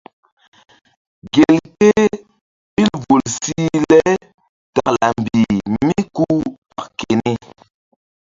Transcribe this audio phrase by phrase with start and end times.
[1.33, 1.89] Gelke
[2.73, 3.99] ɓil vul sih le
[4.73, 6.25] takla mbih mí ku
[6.75, 7.33] tak keni.